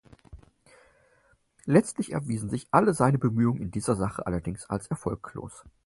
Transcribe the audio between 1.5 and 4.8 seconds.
Letztlich erwiesen sich alle seine Bemühungen in dieser Sache allerdings